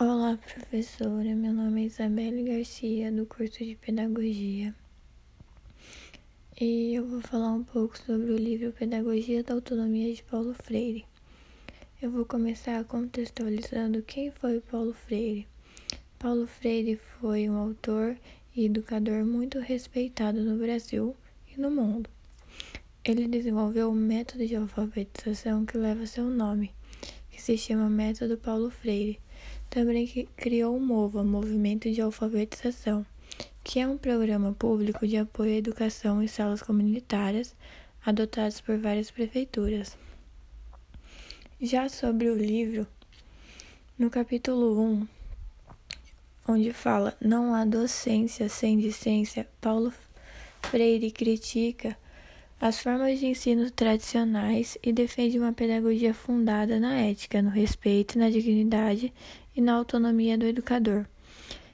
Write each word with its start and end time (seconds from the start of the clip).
Olá, 0.00 0.36
professora. 0.36 1.34
Meu 1.34 1.52
nome 1.52 1.82
é 1.82 1.86
Isabelle 1.86 2.44
Garcia, 2.44 3.10
do 3.10 3.26
curso 3.26 3.64
de 3.64 3.74
Pedagogia. 3.74 4.72
E 6.60 6.94
eu 6.94 7.04
vou 7.04 7.20
falar 7.20 7.50
um 7.50 7.64
pouco 7.64 7.98
sobre 7.98 8.30
o 8.30 8.36
livro 8.36 8.70
Pedagogia 8.70 9.42
da 9.42 9.54
Autonomia 9.54 10.14
de 10.14 10.22
Paulo 10.22 10.54
Freire. 10.54 11.04
Eu 12.00 12.12
vou 12.12 12.24
começar 12.24 12.84
contextualizando 12.84 14.00
quem 14.02 14.30
foi 14.30 14.60
Paulo 14.60 14.94
Freire. 14.94 15.48
Paulo 16.16 16.46
Freire 16.46 16.94
foi 16.94 17.50
um 17.50 17.56
autor 17.56 18.16
e 18.54 18.66
educador 18.66 19.24
muito 19.24 19.58
respeitado 19.58 20.44
no 20.44 20.56
Brasil 20.58 21.16
e 21.52 21.60
no 21.60 21.72
mundo. 21.72 22.08
Ele 23.04 23.26
desenvolveu 23.26 23.90
um 23.90 23.96
método 23.96 24.46
de 24.46 24.54
alfabetização 24.54 25.66
que 25.66 25.76
leva 25.76 26.06
seu 26.06 26.26
nome, 26.26 26.70
que 27.32 27.42
se 27.42 27.58
chama 27.58 27.90
Método 27.90 28.38
Paulo 28.38 28.70
Freire 28.70 29.18
também 29.70 30.28
criou 30.36 30.76
o 30.76 30.80
MOVA, 30.80 31.22
Movimento 31.22 31.90
de 31.90 32.00
Alfabetização, 32.00 33.04
que 33.62 33.80
é 33.80 33.86
um 33.86 33.98
programa 33.98 34.52
público 34.52 35.06
de 35.06 35.16
apoio 35.16 35.52
à 35.52 35.56
educação 35.56 36.22
em 36.22 36.26
salas 36.26 36.62
comunitárias 36.62 37.54
adotados 38.04 38.60
por 38.60 38.78
várias 38.78 39.10
prefeituras. 39.10 39.96
Já 41.60 41.88
sobre 41.88 42.30
o 42.30 42.36
livro, 42.36 42.86
no 43.98 44.08
capítulo 44.08 44.80
1, 44.80 45.08
onde 46.48 46.72
fala 46.72 47.16
Não 47.20 47.54
há 47.54 47.64
docência 47.64 48.48
sem 48.48 48.78
discência, 48.78 49.46
Paulo 49.60 49.92
Freire 50.62 51.10
critica 51.10 51.96
as 52.60 52.80
formas 52.80 53.20
de 53.20 53.26
ensino 53.26 53.70
tradicionais 53.70 54.76
e 54.82 54.92
defende 54.92 55.38
uma 55.38 55.52
pedagogia 55.52 56.12
fundada 56.12 56.80
na 56.80 56.94
ética, 56.94 57.40
no 57.40 57.50
respeito, 57.50 58.18
na 58.18 58.30
dignidade 58.30 59.12
e 59.58 59.60
na 59.60 59.74
autonomia 59.74 60.38
do 60.38 60.46
educador. 60.46 61.04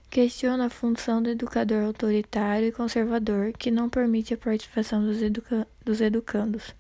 Questiona 0.09 0.67
a 0.67 0.71
função 0.71 1.23
do 1.23 1.29
educador 1.29 1.85
autoritário 1.85 2.69
e 2.69 2.73
conservador 2.73 3.53
que 3.53 3.71
não 3.71 3.91
permite 3.91 4.33
a 4.33 4.39
participação 4.39 5.05
dos, 5.05 5.21
educa 5.21 5.69
dos 5.85 6.01
educandos. 6.01 6.75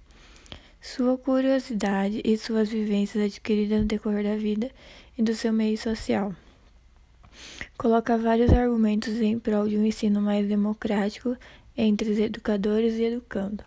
Sua 0.81 1.19
curiosidade 1.19 2.23
e 2.25 2.39
suas 2.39 2.71
vivências 2.71 3.23
adquiridas 3.23 3.83
no 3.83 3.85
decorrer 3.85 4.25
da 4.25 4.37
vida 4.37 4.71
e 5.19 5.23
do 5.23 5.35
seu 5.35 5.53
meio 5.53 5.77
social. 5.77 6.35
Coloca 7.77 8.17
vários 8.17 8.51
argumentos 8.51 9.21
em 9.21 9.39
prol 9.39 9.69
de 9.69 9.77
um 9.77 9.85
ensino 9.85 10.23
mais 10.23 10.49
democrático 10.49 11.37
entre 11.77 12.11
os 12.11 12.19
educadores 12.19 12.95
e 12.95 13.05
educando. 13.05 13.63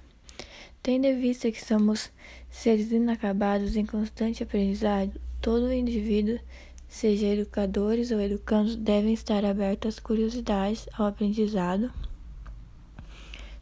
Tendo 0.82 1.06
em 1.06 1.20
vista 1.20 1.52
que 1.52 1.64
somos 1.64 2.12
seres 2.50 2.92
inacabados 2.92 3.76
em 3.76 3.86
constante 3.86 4.42
aprendizado, 4.42 5.22
todo 5.40 5.72
indivíduo, 5.72 6.40
seja 6.88 7.28
educadores 7.28 8.12
ou 8.12 8.20
educandos, 8.20 8.76
devem 8.76 9.14
estar 9.14 9.44
abertos 9.44 9.96
às 9.96 10.00
curiosidades, 10.00 10.88
ao 10.98 11.08
aprendizado 11.08 11.92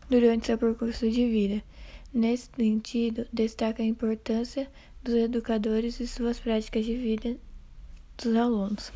durante 0.09 0.47
seu 0.47 0.57
percurso 0.57 1.09
de 1.09 1.27
vida. 1.27 1.63
Nesse 2.13 2.49
sentido, 2.55 3.27
destaca 3.33 3.83
a 3.83 3.85
importância 3.85 4.69
dos 5.03 5.15
educadores 5.15 5.99
e 5.99 6.07
suas 6.07 6.39
práticas 6.39 6.85
de 6.85 6.95
vida 6.95 7.37
dos 8.17 8.35
alunos. 8.35 8.91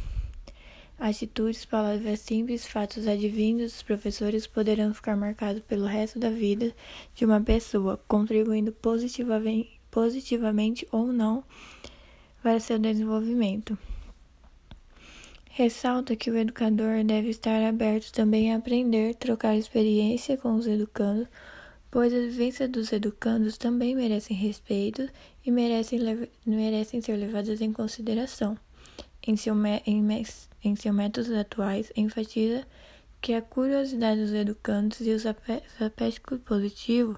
Atitudes, 0.97 1.63
palavras 1.63 2.19
simples, 2.19 2.67
fatos 2.67 3.07
advindos 3.07 3.71
dos 3.71 3.83
professores 3.83 4.45
poderão 4.45 4.93
ficar 4.93 5.15
marcados 5.15 5.61
pelo 5.63 5.85
resto 5.85 6.19
da 6.19 6.29
vida 6.29 6.75
de 7.15 7.23
uma 7.23 7.39
pessoa, 7.39 7.97
contribuindo 8.07 8.71
positivamente, 8.73 9.79
positivamente 9.89 10.87
ou 10.91 11.07
não 11.07 11.43
para 12.43 12.59
seu 12.59 12.77
desenvolvimento. 12.77 13.77
Ressalta 15.59 16.15
que 16.15 16.31
o 16.31 16.37
educador 16.37 17.03
deve 17.03 17.31
estar 17.31 17.61
aberto 17.67 18.13
também 18.13 18.53
a 18.53 18.55
aprender, 18.55 19.13
trocar 19.15 19.57
experiência 19.57 20.37
com 20.37 20.55
os 20.55 20.65
educandos, 20.65 21.27
pois 21.91 22.13
as 22.13 22.27
vivências 22.27 22.69
dos 22.69 22.93
educandos 22.93 23.57
também 23.57 23.93
merecem 23.93 24.37
respeito 24.37 25.09
e 25.45 25.51
merecem, 25.51 25.99
merecem 26.45 27.01
ser 27.01 27.17
levadas 27.17 27.59
em 27.59 27.73
consideração. 27.73 28.57
Em, 29.21 29.35
seu, 29.35 29.53
em, 29.85 30.07
em 30.63 30.75
seus 30.77 30.95
métodos 30.95 31.29
atuais, 31.29 31.91
enfatiza 31.93 32.65
que 33.19 33.33
a 33.33 33.41
curiosidade 33.41 34.21
dos 34.21 34.31
educandos 34.31 35.01
e 35.01 35.09
os 35.09 35.25
aspectos 35.25 36.39
positivos 36.45 37.17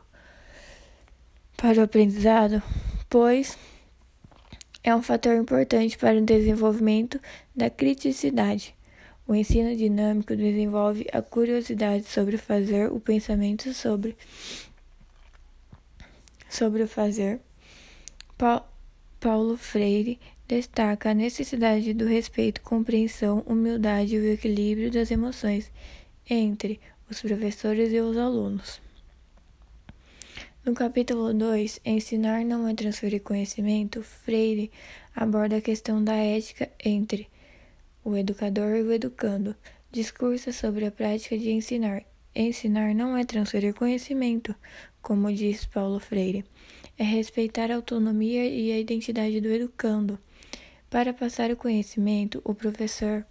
para 1.56 1.80
o 1.80 1.84
aprendizado, 1.84 2.60
pois 3.08 3.56
é 4.84 4.96
um 4.96 5.02
fator 5.02 5.36
importante 5.36 5.98
para 5.98 6.18
o 6.18 6.26
desenvolvimento 6.26 7.20
da 7.56 7.70
criticidade. 7.70 8.76
O 9.28 9.36
ensino 9.36 9.76
dinâmico 9.76 10.36
desenvolve 10.36 11.08
a 11.14 11.22
curiosidade 11.22 12.06
sobre 12.06 12.38
fazer, 12.38 12.92
o 12.92 13.00
pensamento 13.00 13.74
sobre, 13.74 14.18
sobre 16.50 16.84
o 16.84 16.88
fazer. 16.88 17.40
Paulo 19.20 19.56
Freire 19.56 20.20
destaca 20.48 21.12
a 21.12 21.14
necessidade 21.14 21.94
do 21.94 22.06
respeito, 22.06 22.62
compreensão, 22.62 23.44
humildade 23.46 24.16
e 24.16 24.20
o 24.20 24.34
equilíbrio 24.34 24.92
das 24.92 25.12
emoções 25.12 25.72
entre 26.30 26.80
os 27.10 27.22
professores 27.22 27.94
e 27.94 28.00
os 28.00 28.18
alunos. 28.18 28.82
No 30.64 30.76
capítulo 30.76 31.34
2, 31.34 31.80
Ensinar 31.84 32.46
não 32.46 32.68
é 32.68 32.76
transferir 32.76 33.22
conhecimento, 33.22 34.04
Freire 34.04 34.72
aborda 35.16 35.58
a 35.58 35.62
questão 35.62 36.04
da 36.04 36.14
ética 36.14 36.70
entre 36.84 37.28
o 38.04 38.16
educador 38.16 38.76
e 38.76 38.84
o 38.84 38.92
educando. 38.92 39.56
Discursa 39.92 40.52
sobre 40.52 40.86
a 40.86 40.92
prática 40.92 41.36
de 41.36 41.52
ensinar. 41.52 42.04
Ensinar 42.36 42.94
não 42.94 43.18
é 43.18 43.26
transferir 43.26 43.74
conhecimento, 43.74 44.54
como 45.02 45.34
diz 45.34 45.66
Paulo 45.66 46.00
Freire, 46.00 46.46
é 46.96 47.04
respeitar 47.04 47.72
a 47.72 47.76
autonomia 47.76 48.46
e 48.46 48.72
a 48.72 48.80
identidade 48.80 49.42
do 49.42 49.50
educando 49.50 50.20
para 50.92 51.14
passar 51.14 51.50
o 51.50 51.56
conhecimento, 51.56 52.42
o 52.44 52.54
professor 52.54 53.26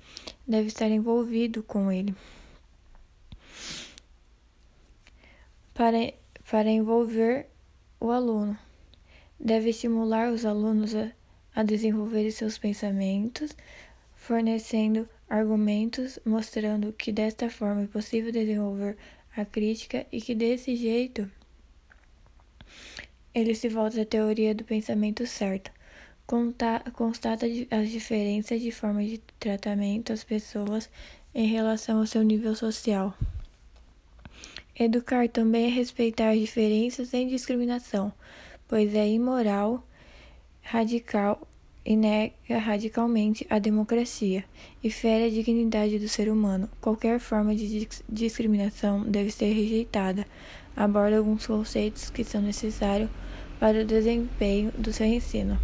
deve 0.49 0.69
estar 0.69 0.89
envolvido 0.89 1.62
com 1.62 1.93
ele. 1.93 2.15
Para, 5.75 6.12
para 6.50 6.69
envolver 6.69 7.47
o 8.00 8.11
aluno, 8.11 8.59
deve 9.38 9.71
estimular 9.71 10.33
os 10.33 10.44
alunos 10.44 10.97
a, 10.97 11.12
a 11.55 11.62
desenvolver 11.62 12.28
seus 12.33 12.59
pensamentos, 12.59 13.56
fornecendo 14.16 15.09
argumentos, 15.28 16.19
mostrando 16.27 16.93
que 16.93 17.12
desta 17.12 17.49
forma 17.49 17.84
é 17.84 17.87
possível 17.87 18.33
desenvolver 18.33 18.97
a 19.37 19.44
crítica 19.44 20.05
e 20.11 20.21
que 20.21 20.34
desse 20.34 20.75
jeito 20.75 21.31
ele 23.32 23.55
se 23.55 23.69
volta 23.69 24.03
à 24.03 24.05
teoria 24.05 24.53
do 24.53 24.65
pensamento 24.65 25.25
certo 25.28 25.71
constata 26.93 27.47
as 27.71 27.91
diferenças 27.91 28.61
de 28.61 28.72
forma 28.72 29.05
de 29.05 29.19
tratamento 29.38 30.12
às 30.12 30.25
pessoas 30.25 30.91
em 31.32 31.47
relação 31.47 31.99
ao 31.99 32.06
seu 32.06 32.22
nível 32.22 32.55
social. 32.56 33.17
Educar 34.83 35.29
também 35.29 35.67
é 35.67 35.69
respeitar 35.69 36.35
diferenças 36.35 37.09
sem 37.09 37.29
discriminação, 37.29 38.11
pois 38.67 38.95
é 38.95 39.07
imoral, 39.07 39.87
radical 40.63 41.47
e 41.85 41.95
nega 41.95 42.59
radicalmente 42.59 43.47
a 43.51 43.59
democracia 43.59 44.43
e 44.83 44.91
fere 44.91 45.25
a 45.25 45.31
dignidade 45.31 45.99
do 45.99 46.09
ser 46.09 46.31
humano. 46.31 46.67
Qualquer 46.81 47.21
forma 47.21 47.55
de 47.55 47.87
discriminação 48.09 49.03
deve 49.03 49.31
ser 49.31 49.53
rejeitada. 49.53 50.27
Aborda 50.75 51.19
alguns 51.19 51.47
conceitos 51.47 52.09
que 52.09 52.25
são 52.25 52.41
necessários 52.41 53.11
para 53.59 53.83
o 53.83 53.85
desempenho 53.85 54.73
do 54.73 54.91
seu 54.95 55.05
ensino 55.05 55.61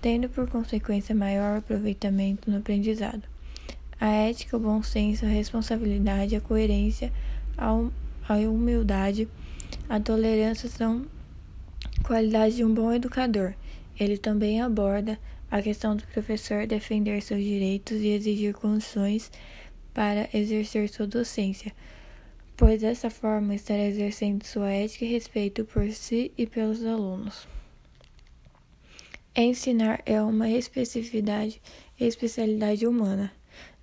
tendo 0.00 0.28
por 0.28 0.48
consequência 0.48 1.14
maior 1.14 1.58
aproveitamento 1.58 2.50
no 2.50 2.58
aprendizado. 2.58 3.22
A 4.00 4.08
ética, 4.08 4.56
o 4.56 4.60
bom 4.60 4.82
senso, 4.82 5.26
a 5.26 5.28
responsabilidade, 5.28 6.34
a 6.34 6.40
coerência, 6.40 7.12
a 7.56 7.66
humildade, 8.38 9.28
a 9.88 9.98
tolerância 9.98 10.68
são 10.68 11.06
qualidades 12.02 12.56
de 12.56 12.64
um 12.64 12.72
bom 12.72 12.92
educador. 12.92 13.54
Ele 13.98 14.16
também 14.16 14.60
aborda 14.60 15.18
a 15.50 15.60
questão 15.60 15.96
do 15.96 16.04
professor 16.04 16.66
defender 16.66 17.20
seus 17.22 17.42
direitos 17.42 18.00
e 18.00 18.08
exigir 18.08 18.54
condições 18.54 19.30
para 19.92 20.28
exercer 20.32 20.88
sua 20.88 21.06
docência, 21.06 21.72
pois 22.56 22.80
dessa 22.80 23.10
forma 23.10 23.54
estará 23.54 23.84
exercendo 23.84 24.44
sua 24.44 24.70
ética 24.70 25.04
e 25.04 25.12
respeito 25.12 25.64
por 25.64 25.90
si 25.90 26.32
e 26.38 26.46
pelos 26.46 26.84
alunos. 26.84 27.48
Ensinar 29.34 30.02
é 30.04 30.20
uma 30.20 30.50
especificidade 30.50 31.60
e 31.98 32.04
especialidade 32.04 32.86
humana. 32.86 33.32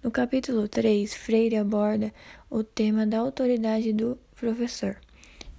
No 0.03 0.11
capítulo 0.11 0.67
3, 0.67 1.13
Freire 1.15 1.55
aborda 1.55 2.13
o 2.49 2.63
tema 2.63 3.05
da 3.05 3.19
autoridade 3.19 3.91
do 3.91 4.17
professor. 4.37 4.97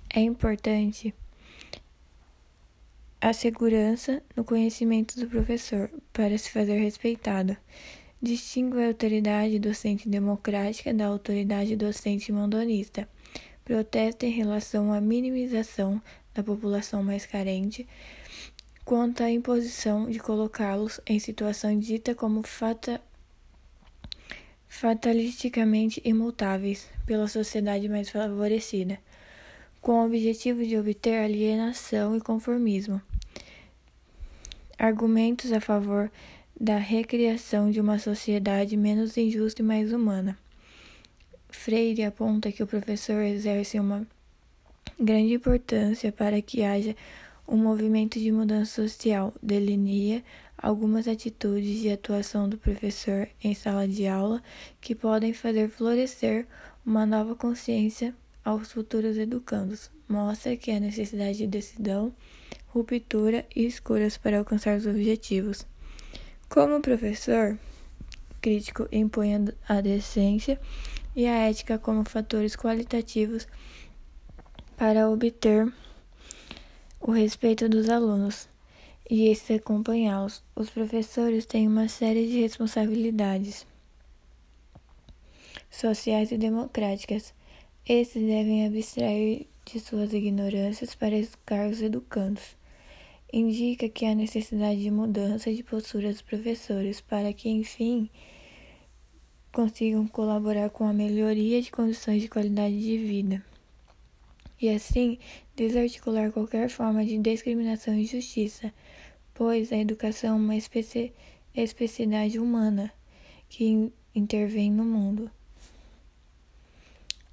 É 0.08 0.20
importante 0.20 1.14
a 3.20 3.32
segurança 3.32 4.22
no 4.36 4.44
conhecimento 4.44 5.18
do 5.18 5.26
professor 5.26 5.90
para 6.12 6.38
se 6.38 6.50
fazer 6.50 6.78
respeitado. 6.78 7.56
Distingue 8.22 8.82
a 8.82 8.88
autoridade 8.88 9.58
docente 9.58 10.08
democrática 10.08 10.94
da 10.94 11.06
autoridade 11.06 11.76
docente 11.76 12.32
mandonista. 12.32 13.08
Protesta 13.64 14.24
em 14.24 14.30
relação 14.30 14.92
à 14.92 15.00
minimização 15.00 16.00
da 16.32 16.42
população 16.42 17.02
mais 17.02 17.26
carente, 17.26 17.86
quanto 18.84 19.22
à 19.22 19.30
imposição 19.30 20.08
de 20.08 20.18
colocá-los 20.18 21.00
em 21.06 21.18
situação 21.18 21.78
dita 21.78 22.14
como 22.14 22.42
fata, 22.46 23.00
fatalisticamente 24.68 26.00
imutáveis 26.04 26.88
pela 27.06 27.26
sociedade 27.26 27.88
mais 27.88 28.10
favorecida, 28.10 28.98
com 29.80 30.02
o 30.02 30.06
objetivo 30.06 30.64
de 30.64 30.76
obter 30.76 31.18
alienação 31.18 32.16
e 32.16 32.20
conformismo. 32.20 33.00
Argumentos 34.78 35.52
a 35.52 35.60
favor 35.60 36.10
da 36.60 36.76
recriação 36.76 37.70
de 37.70 37.80
uma 37.80 37.98
sociedade 37.98 38.76
menos 38.76 39.16
injusta 39.16 39.62
e 39.62 39.64
mais 39.64 39.92
humana. 39.92 40.38
Freire 41.48 42.04
aponta 42.04 42.52
que 42.52 42.62
o 42.62 42.66
professor 42.66 43.22
exerce 43.22 43.80
uma 43.80 44.06
grande 45.00 45.34
importância 45.34 46.12
para 46.12 46.42
que 46.42 46.62
haja 46.62 46.94
um 47.46 47.56
movimento 47.56 48.18
de 48.18 48.30
mudança 48.30 48.82
social, 48.82 49.32
delinea 49.42 50.22
algumas 50.58 51.06
atitudes 51.06 51.80
de 51.80 51.90
atuação 51.90 52.48
do 52.48 52.58
professor 52.58 53.28
em 53.42 53.54
sala 53.54 53.86
de 53.86 54.08
aula 54.08 54.42
que 54.80 54.94
podem 54.94 55.32
fazer 55.32 55.70
florescer 55.70 56.46
uma 56.84 57.06
nova 57.06 57.36
consciência 57.36 58.14
aos 58.44 58.72
futuros 58.72 59.16
educandos. 59.16 59.90
Mostra 60.08 60.56
que 60.56 60.70
há 60.70 60.80
necessidade 60.80 61.38
de 61.38 61.46
decisão, 61.46 62.12
ruptura 62.66 63.46
e 63.54 63.66
escolhas 63.66 64.18
para 64.18 64.38
alcançar 64.38 64.76
os 64.76 64.86
objetivos. 64.86 65.64
Como 66.48 66.80
professor, 66.80 67.58
crítico 68.40 68.88
impõe 68.90 69.34
a 69.68 69.80
decência 69.80 70.58
e 71.14 71.26
a 71.26 71.48
ética 71.48 71.78
como 71.78 72.08
fatores 72.08 72.56
qualitativos 72.56 73.46
para 74.76 75.10
obter 75.10 75.72
o 77.00 77.12
respeito 77.12 77.68
dos 77.68 77.88
alunos 77.88 78.47
e 79.08 79.28
esse 79.28 79.54
acompanhá-los. 79.54 80.42
Os 80.54 80.70
professores 80.70 81.46
têm 81.46 81.66
uma 81.66 81.88
série 81.88 82.26
de 82.26 82.40
responsabilidades 82.40 83.66
sociais 85.70 86.30
e 86.32 86.38
democráticas. 86.38 87.34
Esses 87.86 88.22
devem 88.22 88.66
abstrair 88.66 89.46
de 89.64 89.80
suas 89.80 90.12
ignorâncias 90.12 90.94
para 90.94 91.16
educar 91.16 91.68
os 91.68 91.80
educandos 91.80 92.58
indica 93.32 93.88
que 93.88 94.06
há 94.06 94.14
necessidade 94.14 94.82
de 94.82 94.90
mudança 94.90 95.52
de 95.52 95.62
postura 95.62 96.10
dos 96.10 96.22
professores 96.22 97.00
para 97.00 97.32
que, 97.32 97.48
enfim, 97.48 98.08
consigam 99.52 100.06
colaborar 100.08 100.70
com 100.70 100.84
a 100.84 100.92
melhoria 100.92 101.60
de 101.60 101.70
condições 101.70 102.22
de 102.22 102.28
qualidade 102.28 102.78
de 102.80 102.96
vida 102.96 103.44
e 104.60 104.68
assim 104.68 105.18
desarticular 105.56 106.32
qualquer 106.32 106.68
forma 106.68 107.04
de 107.04 107.18
discriminação 107.18 107.94
e 107.94 108.02
injustiça, 108.02 108.72
pois 109.34 109.72
a 109.72 109.76
educação 109.76 110.30
é 110.30 110.40
uma 110.40 110.56
especi 110.56 111.12
especialidade 111.54 112.38
humana 112.38 112.92
que 113.48 113.92
intervém 114.14 114.70
no 114.70 114.84
mundo. 114.84 115.30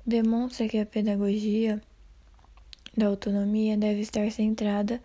Demonstra 0.06 0.68
que 0.68 0.78
a 0.78 0.86
pedagogia 0.86 1.82
da 2.96 3.08
autonomia 3.08 3.76
deve 3.76 4.02
estar 4.02 4.32
centrada 4.32 5.02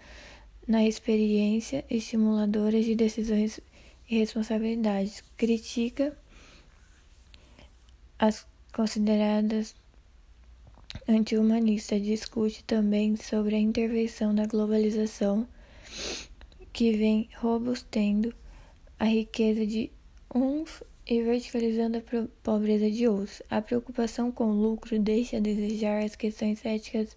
na 0.66 0.84
experiência 0.84 1.84
estimuladora 1.90 2.80
de 2.80 2.94
decisões 2.94 3.60
e 4.08 4.18
responsabilidades. 4.18 5.22
Critica 5.36 6.16
as 8.18 8.46
consideradas 8.72 9.74
anti-humanistas. 11.08 12.02
Discute 12.02 12.64
também 12.64 13.16
sobre 13.16 13.56
a 13.56 13.58
intervenção 13.58 14.34
da 14.34 14.46
globalização 14.46 15.46
que 16.72 16.92
vem 16.92 17.28
robustendo 17.36 18.34
a 18.98 19.04
riqueza 19.04 19.66
de 19.66 19.90
uns 20.34 20.82
e 21.06 21.22
verticalizando 21.22 21.98
a 21.98 22.02
pobreza 22.42 22.90
de 22.90 23.08
outros. 23.08 23.42
A 23.50 23.60
preocupação 23.60 24.30
com 24.30 24.44
o 24.50 24.62
lucro 24.62 24.98
deixa 24.98 25.38
a 25.38 25.40
desejar 25.40 26.04
as 26.04 26.14
questões 26.14 26.64
éticas 26.64 27.16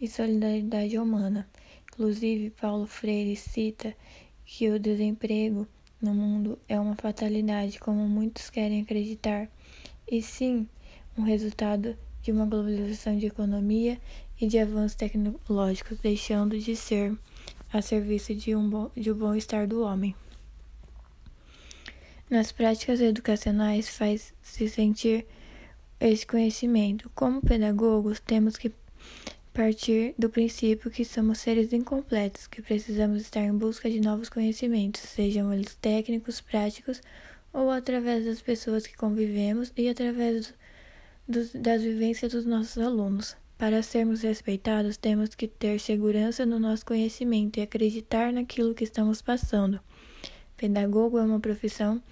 e 0.00 0.08
solidariedade 0.08 0.98
humana. 0.98 1.48
Inclusive, 1.92 2.50
Paulo 2.50 2.86
Freire 2.86 3.36
cita 3.36 3.94
que 4.44 4.70
o 4.70 4.78
desemprego 4.78 5.66
no 6.00 6.14
mundo 6.14 6.58
é 6.68 6.78
uma 6.78 6.94
fatalidade, 6.94 7.78
como 7.80 8.06
muitos 8.06 8.50
querem 8.50 8.82
acreditar, 8.82 9.50
e 10.10 10.22
sim 10.22 10.68
um 11.16 11.22
resultado 11.22 11.96
de 12.26 12.32
uma 12.32 12.44
globalização 12.44 13.16
de 13.16 13.26
economia 13.26 14.00
e 14.40 14.48
de 14.48 14.58
avanços 14.58 14.96
tecnológicos, 14.96 15.96
deixando 16.00 16.58
de 16.58 16.74
ser 16.74 17.16
a 17.72 17.80
serviço 17.80 18.34
de 18.34 18.56
um 18.56 18.68
bom, 18.68 18.90
de 18.96 19.12
um 19.12 19.14
bom-estar 19.14 19.68
do 19.68 19.82
homem. 19.82 20.12
Nas 22.28 22.50
práticas 22.50 23.00
educacionais 23.00 23.88
faz-se 23.88 24.68
sentir 24.68 25.24
esse 26.00 26.26
conhecimento. 26.26 27.08
Como 27.14 27.40
pedagogos, 27.40 28.18
temos 28.18 28.56
que 28.56 28.72
partir 29.54 30.12
do 30.18 30.28
princípio 30.28 30.90
que 30.90 31.04
somos 31.04 31.38
seres 31.38 31.72
incompletos, 31.72 32.48
que 32.48 32.60
precisamos 32.60 33.22
estar 33.22 33.42
em 33.42 33.56
busca 33.56 33.88
de 33.88 34.00
novos 34.00 34.28
conhecimentos, 34.28 35.00
sejam 35.02 35.54
eles 35.54 35.76
técnicos, 35.76 36.40
práticos 36.40 37.00
ou 37.52 37.70
através 37.70 38.24
das 38.24 38.42
pessoas 38.42 38.84
que 38.84 38.96
convivemos 38.96 39.72
e 39.76 39.88
através 39.88 40.52
do, 41.28 41.46
das 41.58 41.82
vivências 41.82 42.32
dos 42.32 42.44
nossos 42.44 42.78
alunos. 42.78 43.36
Para 43.58 43.82
sermos 43.82 44.22
respeitados, 44.22 44.96
temos 44.96 45.34
que 45.34 45.48
ter 45.48 45.80
segurança 45.80 46.44
no 46.44 46.58
nosso 46.58 46.84
conhecimento 46.84 47.58
e 47.58 47.62
acreditar 47.62 48.32
naquilo 48.32 48.74
que 48.74 48.84
estamos 48.84 49.22
passando. 49.22 49.80
Pedagogo 50.56 51.18
é 51.18 51.22
uma 51.22 51.40
profissão 51.40 52.02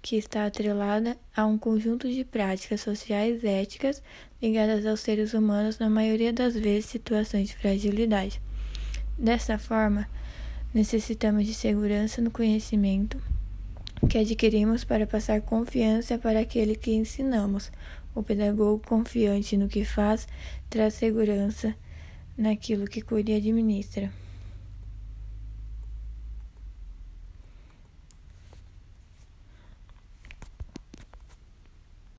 que 0.00 0.16
está 0.16 0.44
atrelada 0.44 1.16
a 1.34 1.46
um 1.46 1.56
conjunto 1.56 2.08
de 2.08 2.24
práticas 2.24 2.82
sociais 2.82 3.42
e 3.42 3.48
éticas 3.48 4.02
ligadas 4.40 4.84
aos 4.84 5.00
seres 5.00 5.32
humanos, 5.32 5.78
na 5.78 5.88
maioria 5.88 6.32
das 6.32 6.54
vezes 6.54 6.86
situações 6.86 7.48
de 7.48 7.56
fragilidade. 7.56 8.40
Dessa 9.18 9.58
forma, 9.58 10.08
necessitamos 10.74 11.46
de 11.46 11.54
segurança 11.54 12.20
no 12.20 12.30
conhecimento 12.30 13.18
que 14.08 14.18
adquirimos 14.18 14.84
para 14.84 15.06
passar 15.06 15.40
confiança 15.40 16.18
para 16.18 16.40
aquele 16.40 16.76
que 16.76 16.92
ensinamos. 16.92 17.72
O 18.14 18.22
pedagogo 18.22 18.82
confiante 18.86 19.56
no 19.56 19.68
que 19.68 19.84
faz 19.84 20.28
traz 20.70 20.94
segurança 20.94 21.74
naquilo 22.36 22.86
que 22.86 23.02
cuida 23.02 23.32
e 23.32 23.36
administra. 23.36 24.12